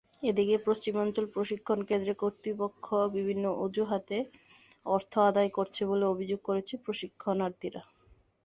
[0.23, 4.17] এদিকে পশ্চিমাঞ্চল প্রশিক্ষণকেন্দ্রে কর্তৃপক্ষ বিভিন্ন অজুহাতে
[4.85, 7.81] অর্থ আদায় করছে বলে অভিযোগ করেছেন প্রশিক্ষণার্থীরা।